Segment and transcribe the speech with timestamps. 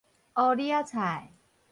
[0.33, 1.31] 烏李仔菜